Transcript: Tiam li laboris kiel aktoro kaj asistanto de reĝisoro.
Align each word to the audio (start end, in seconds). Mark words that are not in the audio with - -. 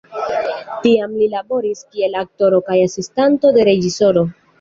Tiam 0.85 1.11
li 1.17 1.27
laboris 1.33 1.83
kiel 1.91 2.17
aktoro 2.21 2.61
kaj 2.71 2.79
asistanto 2.87 3.53
de 3.59 3.67
reĝisoro. 3.71 4.25